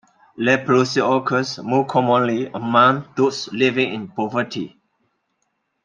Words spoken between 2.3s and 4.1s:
among those living in